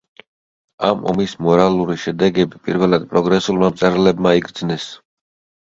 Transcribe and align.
ამ 0.87 1.03
ომის 1.11 1.35
მორალური 1.47 1.97
შედეგები 2.05 2.63
პირველად 2.69 3.07
პროგრესულმა 3.13 3.73
მწერლებმა 3.75 4.37
იგრძნეს. 4.41 4.91